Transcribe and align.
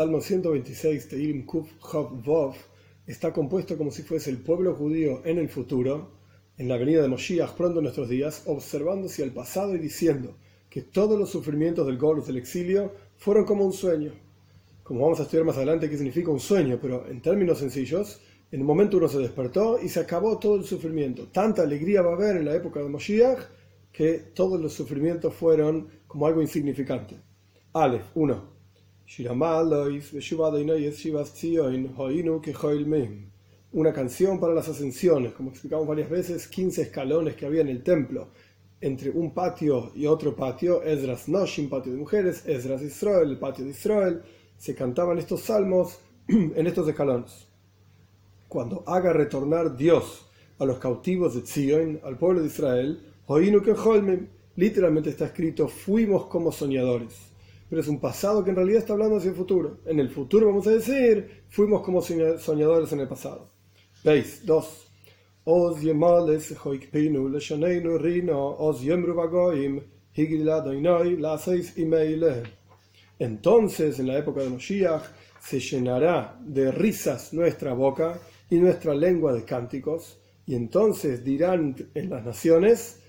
Salmo 0.00 0.22
126, 0.22 1.08
Teilim 1.08 1.44
Kuf 1.44 1.72
Chov 1.78 2.22
Vov, 2.24 2.54
está 3.06 3.34
compuesto 3.34 3.76
como 3.76 3.90
si 3.90 4.02
fuese 4.02 4.30
el 4.30 4.38
pueblo 4.38 4.74
judío 4.74 5.20
en 5.26 5.36
el 5.36 5.50
futuro, 5.50 6.12
en 6.56 6.68
la 6.68 6.78
venida 6.78 7.02
de 7.02 7.08
Moshiach 7.08 7.52
pronto 7.52 7.80
en 7.80 7.82
nuestros 7.82 8.08
días, 8.08 8.44
observando 8.46 9.08
hacia 9.08 9.26
el 9.26 9.32
pasado 9.32 9.74
y 9.74 9.78
diciendo 9.78 10.38
que 10.70 10.80
todos 10.80 11.18
los 11.18 11.28
sufrimientos 11.28 11.86
del 11.86 11.98
Golus 11.98 12.26
del 12.26 12.38
exilio 12.38 12.94
fueron 13.18 13.44
como 13.44 13.62
un 13.62 13.74
sueño. 13.74 14.14
Como 14.82 15.02
vamos 15.02 15.20
a 15.20 15.24
estudiar 15.24 15.44
más 15.44 15.58
adelante 15.58 15.90
qué 15.90 15.98
significa 15.98 16.30
un 16.30 16.40
sueño, 16.40 16.78
pero 16.80 17.06
en 17.06 17.20
términos 17.20 17.58
sencillos, 17.58 18.22
en 18.50 18.62
un 18.62 18.66
momento 18.66 18.96
uno 18.96 19.06
se 19.06 19.18
despertó 19.18 19.78
y 19.82 19.90
se 19.90 20.00
acabó 20.00 20.38
todo 20.38 20.56
el 20.56 20.64
sufrimiento. 20.64 21.28
Tanta 21.28 21.60
alegría 21.60 22.00
va 22.00 22.12
a 22.12 22.14
haber 22.14 22.38
en 22.38 22.46
la 22.46 22.54
época 22.54 22.80
de 22.80 22.88
Moshiach 22.88 23.40
que 23.92 24.14
todos 24.34 24.58
los 24.58 24.72
sufrimientos 24.72 25.34
fueron 25.34 25.88
como 26.06 26.26
algo 26.26 26.40
insignificante. 26.40 27.20
Aleph 27.74 28.06
1. 28.14 28.59
Una 33.72 33.92
canción 33.92 34.38
para 34.38 34.54
las 34.54 34.68
ascensiones, 34.68 35.32
como 35.32 35.50
explicamos 35.50 35.84
varias 35.88 36.08
veces, 36.08 36.46
15 36.46 36.82
escalones 36.82 37.34
que 37.34 37.44
había 37.44 37.62
en 37.62 37.70
el 37.70 37.82
templo, 37.82 38.28
entre 38.80 39.10
un 39.10 39.34
patio 39.34 39.90
y 39.96 40.06
otro 40.06 40.36
patio, 40.36 40.84
Esdras 40.84 41.28
Noshim, 41.28 41.68
patio 41.68 41.90
de 41.90 41.98
mujeres, 41.98 42.46
Esdras 42.46 42.82
Israel, 42.82 43.30
el 43.30 43.38
patio 43.40 43.64
de 43.64 43.72
Israel, 43.72 44.22
se 44.56 44.76
cantaban 44.76 45.18
estos 45.18 45.40
salmos 45.40 45.98
en 46.28 46.64
estos 46.68 46.88
escalones. 46.88 47.48
Cuando 48.46 48.84
haga 48.86 49.12
retornar 49.12 49.76
Dios 49.76 50.30
a 50.60 50.64
los 50.64 50.78
cautivos 50.78 51.34
de 51.34 51.40
Zion, 51.40 52.00
al 52.04 52.16
pueblo 52.16 52.42
de 52.42 52.46
Israel, 52.46 53.00
literalmente 54.54 55.10
está 55.10 55.24
escrito, 55.24 55.66
fuimos 55.66 56.26
como 56.26 56.52
soñadores 56.52 57.29
pero 57.70 57.80
es 57.82 57.88
un 57.88 58.00
pasado 58.00 58.42
que 58.42 58.50
en 58.50 58.56
realidad 58.56 58.80
está 58.80 58.94
hablando 58.94 59.16
hacia 59.16 59.30
el 59.30 59.36
futuro. 59.36 59.78
En 59.86 60.00
el 60.00 60.10
futuro 60.10 60.48
vamos 60.48 60.66
a 60.66 60.72
decir, 60.72 61.44
fuimos 61.48 61.82
como 61.82 62.02
soñadores 62.02 62.92
en 62.92 63.00
el 63.00 63.08
pasado. 63.08 63.52
Veis, 64.02 64.44
dos. 64.44 64.88
Entonces, 73.18 73.98
en 74.00 74.06
la 74.08 74.18
época 74.18 74.40
de 74.42 74.48
Moshiach, 74.48 75.04
se 75.40 75.60
llenará 75.60 76.38
de 76.44 76.72
risas 76.72 77.32
nuestra 77.32 77.72
boca 77.72 78.20
y 78.50 78.56
nuestra 78.56 78.94
lengua 78.94 79.32
de 79.32 79.44
cánticos, 79.44 80.20
y 80.44 80.56
entonces 80.56 81.22
dirán 81.22 81.76
en 81.94 82.10
las 82.10 82.24
naciones, 82.24 83.00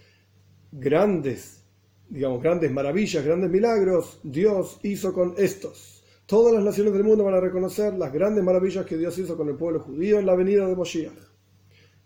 grandes 0.72 1.61
digamos, 2.12 2.44
grandes 2.44 2.70
maravillas, 2.72 3.24
grandes 3.24 3.50
milagros, 3.50 4.20
Dios 4.22 4.80
hizo 4.84 5.14
con 5.14 5.34
estos. 5.38 6.04
Todas 6.26 6.54
las 6.54 6.64
naciones 6.64 6.94
del 6.94 7.06
mundo 7.06 7.24
van 7.24 7.36
a 7.36 7.40
reconocer 7.40 7.94
las 7.94 8.12
grandes 8.12 8.44
maravillas 8.44 8.86
que 8.86 8.98
Dios 8.98 9.18
hizo 9.18 9.38
con 9.38 9.48
el 9.48 9.56
pueblo 9.56 9.80
judío 9.80 10.20
en 10.20 10.26
la 10.26 10.36
venida 10.36 10.68
de 10.68 10.76
Moshiach. 10.76 11.14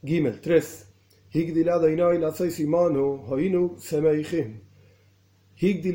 Gimel 0.03 0.39
3. 0.39 0.87
Higdil 1.31 1.69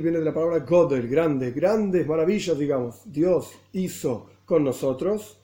viene 0.01 0.19
de 0.19 0.25
la 0.25 0.35
palabra 0.35 0.59
Godel, 0.59 1.09
grande, 1.09 1.53
grandes 1.53 2.05
maravillas, 2.07 2.59
digamos, 2.59 3.03
Dios 3.05 3.53
hizo 3.73 4.29
con 4.45 4.65
nosotros 4.65 5.39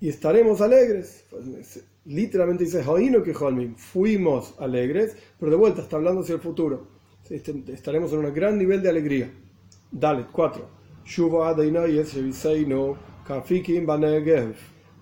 y 0.00 0.08
estaremos 0.08 0.62
alegres. 0.62 1.26
Pues, 1.28 1.84
literalmente 2.06 2.64
dice 2.64 2.82
que 3.22 3.34
fuimos 3.76 4.54
alegres, 4.58 5.14
pero 5.38 5.50
de 5.50 5.58
vuelta 5.58 5.82
está 5.82 5.96
hablando 5.96 6.22
hacia 6.22 6.36
el 6.36 6.40
futuro 6.40 6.99
estaremos 7.28 8.12
en 8.12 8.18
un 8.20 8.34
gran 8.34 8.58
nivel 8.58 8.82
de 8.82 8.88
alegría. 8.88 9.30
Dale, 9.90 10.26
4. 10.30 10.80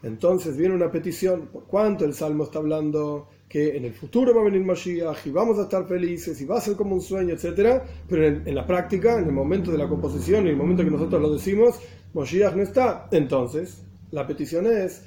Entonces 0.02 0.56
viene 0.56 0.74
una 0.74 0.90
petición, 0.90 1.48
cuánto 1.66 2.04
el 2.04 2.14
Salmo 2.14 2.44
está 2.44 2.58
hablando 2.58 3.28
que 3.48 3.76
en 3.76 3.84
el 3.84 3.94
futuro 3.94 4.34
va 4.34 4.42
a 4.42 4.44
venir 4.44 4.62
Mashiach 4.62 5.26
y 5.26 5.30
vamos 5.30 5.58
a 5.58 5.62
estar 5.62 5.86
felices 5.86 6.40
y 6.40 6.44
va 6.44 6.58
a 6.58 6.60
ser 6.60 6.76
como 6.76 6.94
un 6.94 7.00
sueño, 7.00 7.34
etc. 7.34 7.82
Pero 8.08 8.26
en, 8.26 8.54
la 8.54 8.66
práctica, 8.66 9.18
en 9.18 9.24
el 9.24 9.32
momento 9.32 9.72
de 9.72 9.78
la 9.78 9.88
composición, 9.88 10.42
en 10.42 10.48
el 10.48 10.56
momento 10.56 10.84
que 10.84 10.90
nosotros 10.90 11.20
lo 11.20 11.32
decimos, 11.32 11.80
Mashiach 12.14 12.54
no 12.54 12.62
está. 12.62 13.08
Entonces, 13.10 13.82
la 14.10 14.26
petición 14.26 14.66
es, 14.66 15.04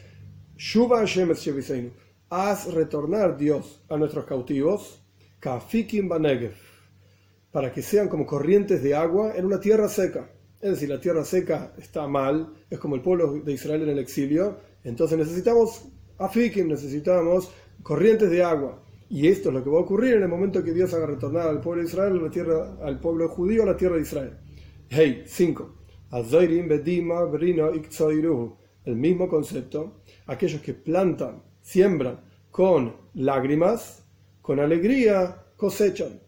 haz 2.30 2.74
retornar 2.74 3.38
Dios 3.38 3.84
a 3.90 3.98
nuestros 3.98 4.26
cautivos, 4.26 5.04
Kafikim 5.40 6.10
Banegev 6.10 6.71
para 7.52 7.72
que 7.72 7.82
sean 7.82 8.08
como 8.08 8.26
corrientes 8.26 8.82
de 8.82 8.96
agua 8.96 9.34
en 9.36 9.46
una 9.46 9.60
tierra 9.60 9.90
seca. 9.90 10.30
Es 10.62 10.72
decir, 10.72 10.90
la 10.90 11.00
tierra 11.00 11.26
seca 11.26 11.74
está 11.78 12.08
mal, 12.08 12.54
es 12.70 12.80
como 12.80 12.96
el 12.96 13.02
pueblo 13.02 13.34
de 13.34 13.52
Israel 13.52 13.84
en 13.84 13.90
el 13.90 14.00
exilio, 14.00 14.60
entonces 14.84 15.18
necesitamos 15.18 15.86
afikim, 16.18 16.68
necesitamos 16.68 17.52
corrientes 17.84 18.30
de 18.30 18.44
agua. 18.44 18.82
Y 19.10 19.28
esto 19.28 19.50
es 19.50 19.56
lo 19.56 19.64
que 19.64 19.70
va 19.70 19.80
a 19.80 19.82
ocurrir 19.82 20.14
en 20.14 20.24
el 20.24 20.30
momento 20.30 20.64
que 20.64 20.72
Dios 20.72 20.94
haga 20.94 21.08
retornar 21.08 21.50
al 21.50 21.60
pueblo 21.60 21.82
de 21.82 21.90
Israel, 21.90 22.24
la 22.24 22.30
tierra, 22.30 22.78
al 22.82 23.00
pueblo 23.00 23.28
judío, 23.28 23.64
a 23.64 23.66
la 23.66 23.76
tierra 23.76 23.96
de 23.98 24.04
Israel. 24.04 24.38
Hey, 24.90 25.24
5. 25.26 25.76
El 28.86 28.96
mismo 28.96 29.28
concepto, 29.28 30.02
aquellos 30.28 30.62
que 30.62 30.74
plantan, 30.74 31.44
siembran 31.62 32.22
con 32.52 32.96
lágrimas, 33.14 34.04
con 34.42 34.60
alegría, 34.60 35.44
cosechan 35.58 36.20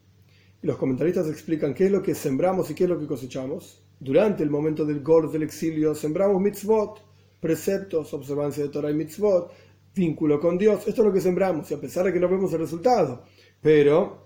los 0.64 0.78
comentaristas 0.78 1.28
explican 1.28 1.74
qué 1.74 1.86
es 1.86 1.92
lo 1.92 2.02
que 2.02 2.16
sembramos 2.16 2.70
y 2.70 2.74
qué 2.74 2.86
es 2.86 2.90
lo 2.90 2.98
que 2.98 3.06
cosechamos. 3.06 3.84
Durante 4.00 4.44
el 4.44 4.50
momento 4.50 4.86
del 4.86 5.04
gol 5.04 5.32
del 5.32 5.44
exilio, 5.44 5.94
sembramos 5.94 6.42
mitzvot, 6.42 7.02
preceptos, 7.40 8.14
observancia 8.14 8.64
de 8.64 8.70
Torah 8.70 8.90
y 8.90 8.94
mitzvot, 8.94 9.52
vínculo 9.94 10.40
con 10.40 10.58
Dios. 10.58 10.88
Esto 10.88 11.02
es 11.02 11.08
lo 11.08 11.14
que 11.14 11.20
sembramos, 11.20 11.70
y 11.70 11.74
a 11.74 11.82
pesar 11.82 12.06
de 12.06 12.14
que 12.14 12.20
no 12.20 12.30
vemos 12.30 12.52
el 12.54 12.60
resultado, 12.60 13.24
pero, 13.62 14.26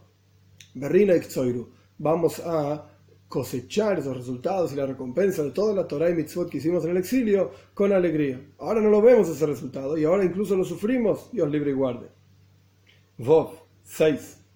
Berrina 0.75 1.15
vamos 1.97 2.39
a 2.45 2.87
cosechar 3.27 3.97
esos 3.97 4.15
resultados 4.15 4.71
y 4.71 4.75
la 4.75 4.85
recompensa 4.85 5.43
de 5.43 5.51
toda 5.51 5.73
la 5.73 5.87
Torah 5.87 6.11
y 6.11 6.13
mitzvot 6.13 6.49
que 6.49 6.59
hicimos 6.59 6.85
en 6.85 6.91
el 6.91 6.97
exilio 6.97 7.51
con 7.73 7.91
alegría. 7.91 8.39
Ahora 8.59 8.79
no 8.79 8.89
lo 8.89 9.01
vemos 9.01 9.27
ese 9.27 9.45
resultado 9.47 9.97
y 9.97 10.05
ahora 10.05 10.23
incluso 10.23 10.55
lo 10.55 10.63
sufrimos, 10.63 11.31
Dios 11.31 11.49
libre 11.49 11.71
y 11.71 11.73
guarde. 11.73 12.07
Vov 13.17 13.53
6. 13.83 14.46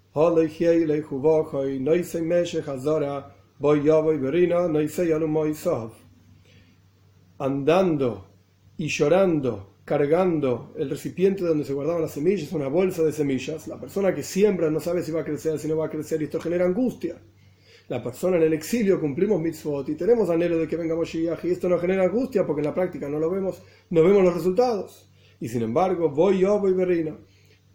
Andando 7.38 8.28
y 8.76 8.90
llorando, 8.90 9.78
cargando 9.86 10.74
el 10.78 10.90
recipiente 10.90 11.46
donde 11.46 11.64
se 11.64 11.72
guardaban 11.72 12.02
las 12.02 12.12
semillas, 12.12 12.52
una 12.52 12.68
bolsa 12.68 13.04
de 13.04 13.14
semillas. 13.14 13.70
La 13.70 13.80
persona 13.80 14.14
que 14.14 14.22
siembra 14.22 14.70
no 14.70 14.82
sabe 14.82 15.02
si 15.02 15.14
va 15.14 15.22
a 15.22 15.24
crecer, 15.24 15.58
si 15.58 15.70
no 15.70 15.78
va 15.78 15.86
a 15.86 15.90
crecer, 15.90 16.22
y 16.22 16.26
esto 16.26 16.42
genera 16.42 16.66
angustia. 16.66 17.16
La 17.88 18.04
persona 18.04 18.36
en 18.36 18.44
el 18.44 18.54
exilio 18.54 19.00
cumplimos 19.00 19.40
mitzvot 19.40 19.88
y 19.88 19.96
tenemos 19.96 20.30
anhelo 20.30 20.58
de 20.58 20.68
que 20.68 20.76
venga 20.76 20.94
Moshiach, 20.94 21.46
y 21.46 21.52
esto 21.52 21.70
nos 21.70 21.80
genera 21.80 22.04
angustia 22.04 22.46
porque 22.46 22.60
en 22.60 22.68
la 22.68 22.74
práctica 22.74 23.08
no 23.08 23.18
lo 23.18 23.30
vemos, 23.30 23.64
no 23.90 24.04
vemos 24.04 24.26
los 24.26 24.34
resultados. 24.34 25.10
Y 25.40 25.48
sin 25.48 25.62
embargo, 25.62 26.10
voy 26.10 26.40
yo, 26.40 26.60
voy 26.60 26.74
berrina 26.74 27.18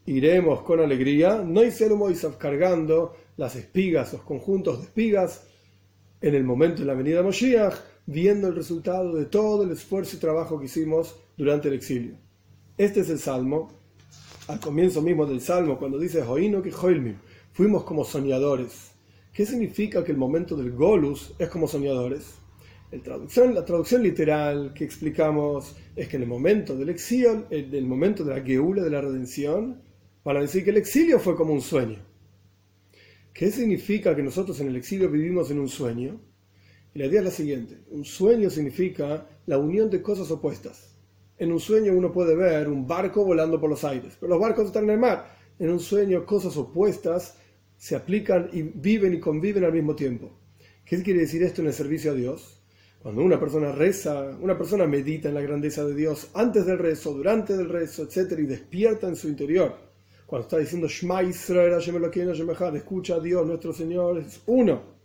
iremos 0.06 0.62
con 0.62 0.80
alegría, 0.80 1.42
no 1.44 1.60
Moisaf 1.96 2.36
cargando 2.36 3.14
las 3.36 3.56
espigas, 3.56 4.12
los 4.12 4.22
conjuntos 4.22 4.78
de 4.78 4.84
espigas, 4.84 5.46
en 6.20 6.34
el 6.34 6.44
momento 6.44 6.80
de 6.80 6.86
la 6.86 6.94
venida 6.94 7.18
de 7.18 7.24
Moshiach, 7.24 7.74
viendo 8.06 8.48
el 8.48 8.54
resultado 8.54 9.14
de 9.14 9.26
todo 9.26 9.64
el 9.64 9.72
esfuerzo 9.72 10.16
y 10.16 10.20
trabajo 10.20 10.58
que 10.58 10.66
hicimos 10.66 11.16
durante 11.36 11.68
el 11.68 11.74
exilio. 11.74 12.16
Este 12.78 13.00
es 13.00 13.10
el 13.10 13.18
salmo, 13.18 13.70
al 14.48 14.60
comienzo 14.60 15.02
mismo 15.02 15.26
del 15.26 15.40
salmo, 15.40 15.78
cuando 15.78 15.98
dice 15.98 16.22
Joino 16.22 16.62
que 16.62 16.72
fuimos 17.52 17.84
como 17.84 18.04
soñadores. 18.04 18.92
¿Qué 19.32 19.44
significa 19.44 20.04
que 20.04 20.12
el 20.12 20.18
momento 20.18 20.56
del 20.56 20.72
Golus 20.72 21.34
es 21.38 21.48
como 21.48 21.66
soñadores? 21.66 22.36
La 22.92 23.64
traducción 23.64 24.02
literal 24.02 24.72
que 24.72 24.84
explicamos 24.84 25.74
es 25.96 26.08
que 26.08 26.16
en 26.16 26.22
el 26.22 26.28
momento 26.28 26.76
del 26.76 26.88
exilio, 26.88 27.46
en 27.50 27.74
el 27.74 27.84
momento 27.84 28.24
de 28.24 28.34
la 28.34 28.42
Geula, 28.42 28.82
de 28.82 28.90
la 28.90 29.00
redención, 29.00 29.82
para 30.26 30.40
decir 30.40 30.64
que 30.64 30.70
el 30.70 30.76
exilio 30.76 31.20
fue 31.20 31.36
como 31.36 31.52
un 31.52 31.60
sueño. 31.60 32.04
¿Qué 33.32 33.48
significa 33.52 34.16
que 34.16 34.24
nosotros 34.24 34.58
en 34.58 34.66
el 34.66 34.74
exilio 34.74 35.08
vivimos 35.08 35.52
en 35.52 35.60
un 35.60 35.68
sueño? 35.68 36.20
Y 36.92 36.98
la 36.98 37.06
idea 37.06 37.20
es 37.20 37.26
la 37.26 37.30
siguiente. 37.30 37.84
Un 37.92 38.04
sueño 38.04 38.50
significa 38.50 39.28
la 39.46 39.56
unión 39.56 39.88
de 39.88 40.02
cosas 40.02 40.28
opuestas. 40.32 40.96
En 41.38 41.52
un 41.52 41.60
sueño 41.60 41.92
uno 41.92 42.10
puede 42.10 42.34
ver 42.34 42.68
un 42.68 42.88
barco 42.88 43.24
volando 43.24 43.60
por 43.60 43.70
los 43.70 43.84
aires, 43.84 44.16
pero 44.18 44.30
los 44.30 44.40
barcos 44.40 44.66
están 44.66 44.82
en 44.82 44.90
el 44.90 44.98
mar. 44.98 45.28
En 45.60 45.70
un 45.70 45.78
sueño 45.78 46.26
cosas 46.26 46.56
opuestas 46.56 47.38
se 47.76 47.94
aplican 47.94 48.50
y 48.52 48.62
viven 48.62 49.14
y 49.14 49.20
conviven 49.20 49.62
al 49.62 49.74
mismo 49.74 49.94
tiempo. 49.94 50.32
¿Qué 50.84 51.00
quiere 51.04 51.20
decir 51.20 51.44
esto 51.44 51.60
en 51.60 51.68
el 51.68 51.72
servicio 51.72 52.10
a 52.10 52.14
Dios? 52.14 52.64
Cuando 53.00 53.22
una 53.22 53.38
persona 53.38 53.70
reza, 53.70 54.36
una 54.40 54.58
persona 54.58 54.88
medita 54.88 55.28
en 55.28 55.36
la 55.36 55.42
grandeza 55.42 55.84
de 55.84 55.94
Dios 55.94 56.30
antes 56.34 56.66
del 56.66 56.80
rezo, 56.80 57.12
durante 57.12 57.52
el 57.52 57.68
rezo, 57.68 58.02
etc., 58.02 58.40
y 58.40 58.46
despierta 58.46 59.06
en 59.06 59.14
su 59.14 59.28
interior 59.28 59.85
cuando 60.26 60.46
está 60.46 60.58
diciendo 60.58 60.88
Shema 60.88 61.22
Israel, 61.22 61.74
escucha 62.74 63.14
a 63.14 63.20
Dios, 63.20 63.46
nuestro 63.46 63.72
Señor, 63.72 64.18
es 64.18 64.42
uno. 64.46 64.96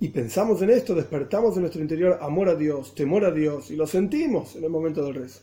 y 0.00 0.08
pensamos 0.08 0.60
en 0.62 0.70
esto, 0.70 0.94
despertamos 0.94 1.54
en 1.54 1.62
nuestro 1.62 1.80
interior 1.80 2.18
amor 2.20 2.48
a 2.48 2.54
Dios, 2.54 2.94
temor 2.94 3.24
a 3.24 3.30
Dios, 3.30 3.70
y 3.70 3.76
lo 3.76 3.86
sentimos 3.86 4.56
en 4.56 4.64
el 4.64 4.70
momento 4.70 5.04
del 5.04 5.14
rezo. 5.14 5.40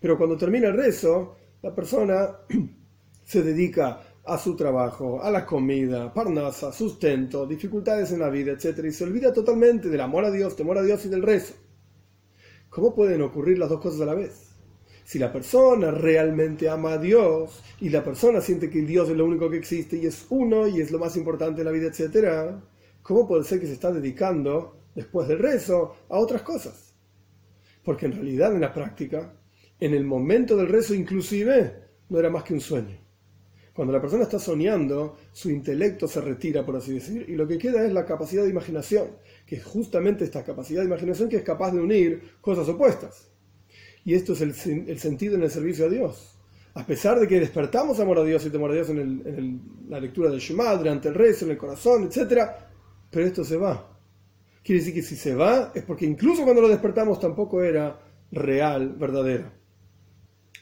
Pero 0.00 0.16
cuando 0.16 0.36
termina 0.36 0.68
el 0.68 0.76
rezo, 0.76 1.36
la 1.62 1.74
persona 1.74 2.38
se 3.24 3.42
dedica 3.42 4.00
a 4.24 4.38
su 4.38 4.54
trabajo, 4.54 5.22
a 5.22 5.30
la 5.30 5.44
comida, 5.44 6.12
parnasa, 6.12 6.72
sustento, 6.72 7.46
dificultades 7.46 8.12
en 8.12 8.20
la 8.20 8.30
vida, 8.30 8.52
etc. 8.52 8.84
Y 8.84 8.92
se 8.92 9.04
olvida 9.04 9.32
totalmente 9.32 9.88
del 9.88 10.00
amor 10.00 10.24
a 10.24 10.30
Dios, 10.30 10.54
temor 10.54 10.78
a 10.78 10.82
Dios 10.82 11.04
y 11.06 11.08
del 11.08 11.22
rezo. 11.22 11.54
¿Cómo 12.68 12.94
pueden 12.94 13.22
ocurrir 13.22 13.58
las 13.58 13.68
dos 13.68 13.80
cosas 13.80 14.00
a 14.02 14.06
la 14.06 14.14
vez? 14.14 14.51
Si 15.04 15.18
la 15.18 15.32
persona 15.32 15.90
realmente 15.90 16.68
ama 16.68 16.92
a 16.92 16.98
Dios 16.98 17.62
y 17.80 17.88
la 17.88 18.04
persona 18.04 18.40
siente 18.40 18.70
que 18.70 18.82
Dios 18.82 19.08
es 19.10 19.16
lo 19.16 19.24
único 19.24 19.50
que 19.50 19.56
existe 19.56 19.96
y 19.96 20.06
es 20.06 20.26
uno 20.30 20.68
y 20.68 20.80
es 20.80 20.90
lo 20.90 20.98
más 20.98 21.16
importante 21.16 21.60
en 21.60 21.66
la 21.66 21.72
vida, 21.72 21.88
etc., 21.88 22.56
¿cómo 23.02 23.26
puede 23.26 23.44
ser 23.44 23.60
que 23.60 23.66
se 23.66 23.74
está 23.74 23.92
dedicando, 23.92 24.76
después 24.94 25.26
del 25.28 25.38
rezo, 25.38 25.96
a 26.08 26.18
otras 26.18 26.42
cosas? 26.42 26.94
Porque 27.82 28.06
en 28.06 28.12
realidad 28.12 28.54
en 28.54 28.60
la 28.60 28.72
práctica, 28.72 29.34
en 29.80 29.94
el 29.94 30.04
momento 30.04 30.56
del 30.56 30.68
rezo 30.68 30.94
inclusive, 30.94 31.82
no 32.08 32.18
era 32.18 32.30
más 32.30 32.44
que 32.44 32.54
un 32.54 32.60
sueño. 32.60 32.98
Cuando 33.74 33.92
la 33.92 34.00
persona 34.00 34.24
está 34.24 34.38
soñando, 34.38 35.16
su 35.32 35.50
intelecto 35.50 36.06
se 36.06 36.20
retira, 36.20 36.64
por 36.64 36.76
así 36.76 36.92
decir, 36.92 37.24
y 37.26 37.34
lo 37.34 37.48
que 37.48 37.56
queda 37.56 37.84
es 37.84 37.92
la 37.92 38.04
capacidad 38.04 38.42
de 38.42 38.50
imaginación, 38.50 39.16
que 39.46 39.56
es 39.56 39.64
justamente 39.64 40.24
esta 40.24 40.44
capacidad 40.44 40.82
de 40.82 40.88
imaginación 40.88 41.28
que 41.28 41.36
es 41.36 41.42
capaz 41.42 41.72
de 41.72 41.80
unir 41.80 42.34
cosas 42.42 42.68
opuestas. 42.68 43.31
Y 44.04 44.14
esto 44.14 44.32
es 44.32 44.40
el, 44.40 44.54
sentido 44.98 45.36
en 45.36 45.42
el 45.42 45.50
servicio 45.50 45.86
a 45.86 45.88
Dios. 45.88 46.34
A 46.74 46.86
pesar 46.86 47.20
de 47.20 47.28
que 47.28 47.38
despertamos 47.38 48.00
amor 48.00 48.18
a 48.18 48.24
Dios 48.24 48.44
y 48.46 48.50
temor 48.50 48.70
a 48.70 48.74
Dios 48.74 48.88
en, 48.90 49.62
la 49.88 50.00
lectura 50.00 50.30
del 50.30 50.40
Shema, 50.40 50.74
durante 50.76 51.08
el 51.08 51.14
rezo, 51.14 51.44
en 51.44 51.52
el 51.52 51.58
corazón, 51.58 52.04
etc., 52.04 52.48
pero 53.10 53.26
esto 53.26 53.44
se 53.44 53.56
va. 53.56 53.90
Quiere 54.64 54.80
decir 54.80 54.94
que 54.94 55.02
si 55.02 55.16
se 55.16 55.34
va 55.34 55.72
es 55.74 55.82
porque 55.84 56.06
incluso 56.06 56.44
cuando 56.44 56.62
lo 56.62 56.68
despertamos 56.68 57.20
tampoco 57.20 57.62
era 57.62 58.00
real, 58.30 58.94
verdadero. 58.98 59.52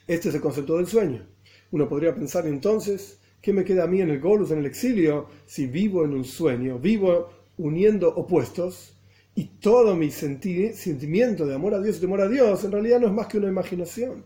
Este 0.06 0.30
es 0.30 0.34
el 0.34 0.40
concepto 0.40 0.76
del 0.76 0.86
sueño. 0.86 1.26
Uno 1.70 1.88
podría 1.88 2.14
pensar 2.14 2.46
entonces, 2.46 3.20
¿qué 3.40 3.52
me 3.52 3.64
queda 3.64 3.84
a 3.84 3.86
mí 3.86 4.00
en 4.00 4.10
el 4.10 4.20
Golus, 4.20 4.50
en 4.50 4.58
el 4.58 4.66
exilio, 4.66 5.28
si 5.46 5.66
vivo 5.66 6.04
en 6.04 6.14
un 6.14 6.24
sueño, 6.24 6.78
vivo 6.78 7.30
uniendo 7.56 8.08
opuestos 8.08 8.96
y 9.40 9.44
todo 9.58 9.96
mi 9.96 10.10
sentimiento 10.10 11.46
de 11.46 11.54
amor 11.54 11.72
a 11.72 11.80
Dios 11.80 11.96
y 11.96 12.00
temor 12.00 12.20
a 12.20 12.28
Dios 12.28 12.62
en 12.62 12.72
realidad 12.72 13.00
no 13.00 13.06
es 13.06 13.12
más 13.14 13.26
que 13.26 13.38
una 13.38 13.48
imaginación, 13.48 14.22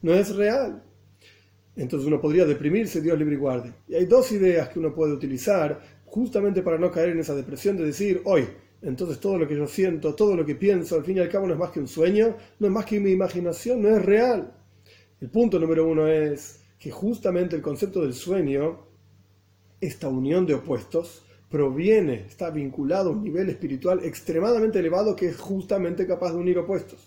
no 0.00 0.14
es 0.14 0.34
real? 0.34 0.82
Entonces 1.76 2.08
uno 2.08 2.18
podría 2.18 2.46
deprimirse, 2.46 3.02
Dios 3.02 3.18
libre 3.18 3.34
y 3.34 3.38
guarde. 3.38 3.74
Y 3.86 3.94
hay 3.94 4.06
dos 4.06 4.32
ideas 4.32 4.70
que 4.70 4.78
uno 4.78 4.94
puede 4.94 5.12
utilizar 5.12 5.82
justamente 6.06 6.62
para 6.62 6.78
no 6.78 6.90
caer 6.90 7.10
en 7.10 7.18
esa 7.18 7.34
depresión 7.34 7.76
de 7.76 7.84
decir, 7.84 8.22
hoy, 8.24 8.46
entonces 8.80 9.20
todo 9.20 9.36
lo 9.36 9.46
que 9.46 9.54
yo 9.54 9.66
siento, 9.66 10.14
todo 10.14 10.34
lo 10.34 10.46
que 10.46 10.54
pienso, 10.54 10.96
al 10.96 11.04
fin 11.04 11.18
y 11.18 11.20
al 11.20 11.28
cabo 11.28 11.46
no 11.46 11.52
es 11.52 11.58
más 11.58 11.70
que 11.70 11.80
un 11.80 11.88
sueño, 11.88 12.34
no 12.58 12.66
es 12.66 12.72
más 12.72 12.86
que 12.86 12.98
mi 13.00 13.10
imaginación, 13.10 13.82
no 13.82 13.94
es 13.94 14.02
real. 14.02 14.50
El 15.20 15.28
punto 15.28 15.58
número 15.58 15.86
uno 15.86 16.08
es 16.08 16.62
que 16.78 16.90
justamente 16.90 17.54
el 17.54 17.60
concepto 17.60 18.00
del 18.00 18.14
sueño, 18.14 18.86
esta 19.78 20.08
unión 20.08 20.46
de 20.46 20.54
opuestos, 20.54 21.23
proviene, 21.54 22.24
está 22.26 22.50
vinculado 22.50 23.10
a 23.10 23.12
un 23.12 23.22
nivel 23.22 23.48
espiritual 23.48 24.00
extremadamente 24.02 24.80
elevado 24.80 25.14
que 25.14 25.28
es 25.28 25.36
justamente 25.36 26.04
capaz 26.04 26.32
de 26.32 26.38
unir 26.38 26.58
opuestos. 26.58 26.98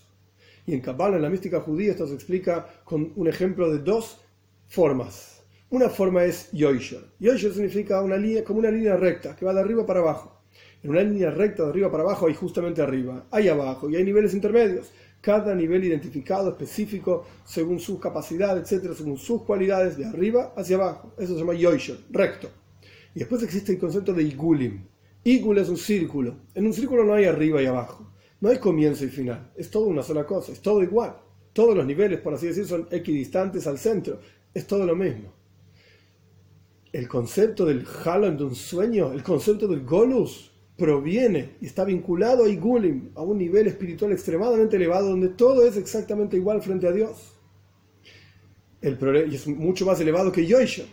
Y 0.64 0.72
en 0.72 0.80
Kabbalah, 0.80 1.16
en 1.16 1.22
la 1.22 1.28
mística 1.28 1.60
judía, 1.60 1.90
esto 1.90 2.06
se 2.06 2.14
explica 2.14 2.66
con 2.82 3.12
un 3.16 3.28
ejemplo 3.28 3.70
de 3.70 3.80
dos 3.80 4.22
formas. 4.66 5.42
Una 5.68 5.90
forma 5.90 6.24
es 6.24 6.50
Yoisher. 6.52 7.04
Yoisher 7.20 7.52
significa 7.52 8.00
una 8.00 8.16
línea, 8.16 8.42
como 8.42 8.60
una 8.60 8.70
línea 8.70 8.96
recta, 8.96 9.36
que 9.36 9.44
va 9.44 9.52
de 9.52 9.60
arriba 9.60 9.84
para 9.84 10.00
abajo. 10.00 10.40
En 10.82 10.92
una 10.92 11.02
línea 11.02 11.30
recta 11.30 11.64
de 11.64 11.68
arriba 11.68 11.90
para 11.90 12.04
abajo 12.04 12.26
hay 12.26 12.34
justamente 12.34 12.80
arriba, 12.80 13.26
hay 13.30 13.48
abajo 13.48 13.90
y 13.90 13.96
hay 13.96 14.04
niveles 14.04 14.32
intermedios. 14.32 14.90
Cada 15.20 15.54
nivel 15.54 15.84
identificado, 15.84 16.48
específico, 16.48 17.26
según 17.44 17.80
sus 17.80 18.00
capacidades, 18.00 18.62
etcétera, 18.62 18.94
según 18.94 19.18
sus 19.18 19.42
cualidades, 19.42 19.98
de 19.98 20.06
arriba 20.06 20.54
hacia 20.56 20.76
abajo. 20.76 21.12
Eso 21.18 21.34
se 21.34 21.40
llama 21.40 21.52
Yoisher, 21.52 21.98
recto. 22.08 22.48
Y 23.14 23.20
después 23.20 23.42
existe 23.42 23.72
el 23.72 23.78
concepto 23.78 24.12
de 24.12 24.22
Igulim. 24.22 24.84
Igul 25.24 25.58
es 25.58 25.68
un 25.68 25.76
círculo. 25.76 26.36
En 26.54 26.66
un 26.66 26.72
círculo 26.72 27.04
no 27.04 27.14
hay 27.14 27.24
arriba 27.24 27.62
y 27.62 27.66
abajo. 27.66 28.12
No 28.40 28.48
hay 28.48 28.58
comienzo 28.58 29.04
y 29.04 29.08
final. 29.08 29.52
Es 29.56 29.70
todo 29.70 29.86
una 29.86 30.02
sola 30.02 30.24
cosa. 30.24 30.52
Es 30.52 30.60
todo 30.60 30.82
igual. 30.82 31.16
Todos 31.52 31.76
los 31.76 31.86
niveles, 31.86 32.20
por 32.20 32.34
así 32.34 32.46
decir, 32.46 32.66
son 32.66 32.86
equidistantes 32.90 33.66
al 33.66 33.78
centro. 33.78 34.20
Es 34.54 34.66
todo 34.66 34.86
lo 34.86 34.94
mismo 34.94 35.38
el 36.92 37.08
concepto 37.08 37.64
del 37.64 37.86
Halon 38.04 38.36
de 38.36 38.44
un 38.44 38.54
sueño, 38.54 39.12
el 39.12 39.22
concepto 39.22 39.68
del 39.68 39.84
Golus, 39.84 40.50
proviene 40.76 41.56
y 41.60 41.66
está 41.66 41.84
vinculado 41.84 42.44
a 42.44 42.48
Igulim, 42.48 43.10
a 43.14 43.22
un 43.22 43.38
nivel 43.38 43.66
espiritual 43.66 44.12
extremadamente 44.12 44.76
elevado, 44.76 45.10
donde 45.10 45.28
todo 45.28 45.66
es 45.66 45.76
exactamente 45.76 46.36
igual 46.36 46.62
frente 46.62 46.86
a 46.86 46.92
Dios. 46.92 47.34
El 48.80 48.96
y 49.30 49.34
es 49.34 49.46
mucho 49.48 49.84
más 49.84 50.00
elevado 50.00 50.30
que 50.30 50.46
Yoisher, 50.46 50.86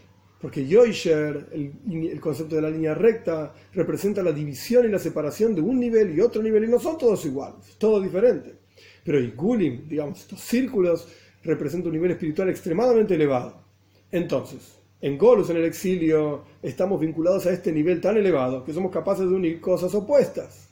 porque 0.45 0.67
Yoisher, 0.67 1.47
el, 1.53 1.73
el, 1.89 2.21
concepto 2.21 2.55
de 2.55 2.61
la 2.61 2.69
línea 2.69 2.93
recta, 2.93 3.51
representa 3.73 4.21
la 4.21 4.31
división 4.31 4.85
y 4.85 4.89
la 4.89 4.99
separación 4.99 5.55
de 5.55 5.61
un 5.61 5.79
nivel 5.79 6.15
y 6.15 6.21
otro 6.21 6.43
nivel, 6.43 6.65
y 6.65 6.67
no 6.67 6.79
son 6.79 6.99
todos 6.99 7.25
iguales, 7.25 7.75
todo 7.79 7.99
diferente. 7.99 8.53
Pero 9.03 9.19
Igulim, 9.19 9.87
digamos, 9.87 10.19
estos 10.19 10.39
círculos, 10.41 11.07
representan 11.43 11.87
un 11.87 11.93
nivel 11.93 12.11
espiritual 12.11 12.47
extremadamente 12.49 13.15
elevado. 13.15 13.59
Entonces, 14.11 14.77
en 15.01 15.17
Golus, 15.17 15.49
en 15.49 15.57
el 15.57 15.65
exilio, 15.65 16.43
estamos 16.61 16.99
vinculados 16.99 17.47
a 17.47 17.51
este 17.51 17.71
nivel 17.71 17.99
tan 17.99 18.15
elevado 18.15 18.63
que 18.63 18.71
somos 18.71 18.91
capaces 18.91 19.27
de 19.27 19.33
unir 19.33 19.59
cosas 19.59 19.95
opuestas. 19.95 20.69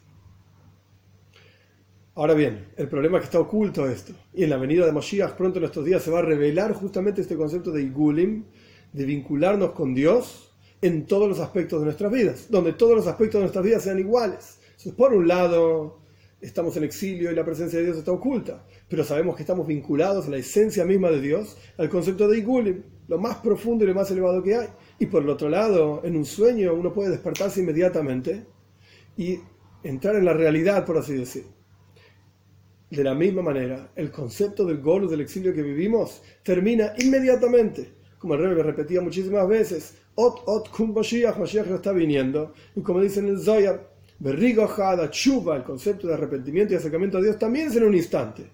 Ahora 2.14 2.36
bien, 2.36 2.68
el 2.78 2.88
problema 2.88 3.18
es 3.18 3.22
que 3.22 3.26
está 3.26 3.40
oculto 3.40 3.88
esto. 3.88 4.14
Y 4.36 4.44
en 4.44 4.52
la 4.52 4.58
venida 4.58 4.86
de 4.86 4.92
Moshiach 4.92 5.34
pronto 5.34 5.58
en 5.58 5.66
estos 5.66 5.84
días 5.84 6.04
se 6.04 6.12
va 6.12 6.20
a 6.20 6.22
revelar 6.22 6.74
justamente 6.74 7.22
este 7.22 7.36
concepto 7.36 7.72
de 7.72 7.82
Igulim, 7.82 8.46
de 8.94 9.06
vincularnos 9.06 9.72
con 9.72 9.94
Dios 9.94 10.56
en 10.82 11.06
todos 11.06 11.28
los 11.28 11.40
aspectos 11.40 11.80
de 11.80 11.86
nuestras 11.86 12.12
vidas, 12.12 12.48
donde 12.50 12.74
todos 12.74 12.96
los 12.96 13.08
aspectos 13.08 13.40
de 13.40 13.44
nuestras 13.44 13.66
vidas 13.66 13.84
sean 13.84 14.00
iguales. 14.00 14.60
Por 14.98 15.14
un 15.14 15.28
lado, 15.28 16.00
estamos 16.42 16.76
en 16.78 16.84
exilio 16.84 17.32
y 17.32 17.36
la 17.36 17.46
presencia 17.46 17.80
de 17.80 17.86
Dios 17.86 17.98
está 17.98 18.12
oculta, 18.12 18.66
pero 18.90 19.04
sabemos 19.04 19.36
que 19.36 19.44
estamos 19.44 19.66
vinculados 19.66 20.28
a 20.28 20.30
la 20.30 20.38
esencia 20.38 20.86
misma 20.86 21.10
de 21.10 21.22
Dios, 21.22 21.58
al 21.78 21.90
concepto 21.90 22.28
de 22.28 22.38
Igulim 22.38 22.84
lo 23.08 23.18
más 23.18 23.38
profundo 23.38 23.84
y 23.84 23.88
lo 23.88 23.94
más 23.94 24.12
elevado 24.12 24.42
que 24.44 24.56
hay. 24.56 24.68
Y 25.00 25.08
por 25.08 25.24
el 25.24 25.30
otro 25.30 25.50
lado, 25.50 26.02
en 26.04 26.16
un 26.16 26.26
sueño 26.26 26.74
uno 26.74 26.94
puede 26.94 27.12
despertarse 27.12 27.62
inmediatamente 27.62 28.46
y 29.18 29.40
entrar 29.84 30.16
en 30.16 30.26
la 30.26 30.34
realidad, 30.34 30.86
por 30.86 30.98
así 30.98 31.14
decir. 31.14 31.46
De 32.90 33.04
la 33.04 33.16
misma 33.16 33.42
manera, 33.42 33.92
el 33.96 34.12
concepto 34.12 34.66
del 34.66 34.80
gol 34.80 35.10
del 35.10 35.22
exilio 35.22 35.54
que 35.54 35.64
vivimos 35.64 36.22
termina 36.44 36.94
inmediatamente. 37.00 38.03
Como 38.24 38.36
el 38.36 38.40
rey 38.40 38.56
me 38.56 38.64
repetía 38.64 39.02
muchísimas 39.02 39.46
veces, 39.50 39.96
Ot, 40.16 40.44
Ot, 40.46 40.70
Kum 40.70 40.94
Mashiach, 40.94 41.38
Mashiach 41.38 41.68
está 41.68 41.92
viniendo. 41.92 42.54
Y 42.74 42.80
como 42.80 43.02
dicen 43.02 43.28
en 43.28 43.34
el 43.34 43.42
Zoyar, 43.42 43.86
Berrigo 44.18 44.64
Hada, 44.64 45.10
Chuba, 45.10 45.58
el 45.58 45.64
concepto 45.64 46.08
de 46.08 46.14
arrepentimiento 46.14 46.74
y 46.74 46.78
acercamiento 46.78 47.18
a 47.18 47.22
Dios 47.22 47.38
también 47.38 47.68
es 47.68 47.76
en 47.76 47.84
un 47.84 47.94
instante 47.94 48.46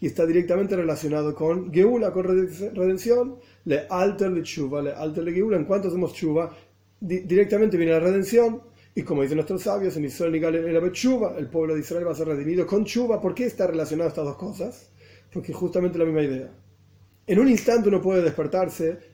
y 0.00 0.06
está 0.08 0.26
directamente 0.26 0.74
relacionado 0.74 1.36
con 1.36 1.72
Geula, 1.72 2.12
con 2.12 2.24
redención, 2.24 3.36
le 3.64 3.86
alter 3.88 4.32
le 4.32 4.42
chuva, 4.42 4.82
le 4.82 4.92
alter 4.92 5.22
le 5.22 5.32
Geula, 5.32 5.56
en 5.56 5.66
cuanto 5.66 5.86
hacemos 5.86 6.14
chuva, 6.14 6.52
directamente 6.98 7.76
viene 7.76 7.92
la 7.92 8.00
redención, 8.00 8.60
y 8.92 9.02
como 9.02 9.22
dicen 9.22 9.36
nuestros 9.36 9.62
sabios, 9.62 9.96
en 9.96 10.06
Israel 10.06 10.34
el 10.34 10.92
chuva, 10.92 11.36
el 11.38 11.46
pueblo 11.46 11.74
de 11.74 11.80
Israel 11.82 12.08
va 12.08 12.10
a 12.10 12.16
ser 12.16 12.26
redimido 12.26 12.66
con 12.66 12.84
chuva, 12.84 13.20
¿por 13.20 13.36
qué 13.36 13.44
está 13.44 13.68
relacionado 13.68 14.08
estas 14.08 14.24
dos 14.24 14.36
cosas? 14.36 14.90
Porque 15.32 15.52
justamente 15.52 15.96
la 15.96 16.06
misma 16.06 16.22
idea. 16.22 16.50
En 17.24 17.38
un 17.38 17.48
instante 17.48 17.88
uno 17.88 18.02
puede 18.02 18.20
despertarse 18.22 19.11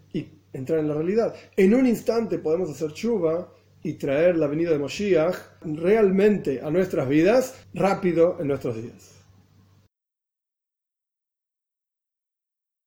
entrar 0.52 0.78
en 0.78 0.88
la 0.88 0.94
realidad. 0.94 1.34
En 1.56 1.74
un 1.74 1.86
instante 1.86 2.38
podemos 2.38 2.70
hacer 2.70 2.92
chuva 2.92 3.52
y 3.82 3.94
traer 3.94 4.36
la 4.36 4.46
venida 4.46 4.70
de 4.70 4.78
Moshiach 4.78 5.36
realmente 5.62 6.60
a 6.62 6.70
nuestras 6.70 7.08
vidas 7.08 7.54
rápido 7.74 8.36
en 8.40 8.48
nuestros 8.48 8.76
días. 8.76 9.17